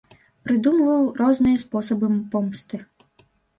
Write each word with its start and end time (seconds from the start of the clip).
Прыдумваў 0.45 1.03
розныя 1.19 1.61
спосабы 1.65 2.11
помсты. 2.35 2.83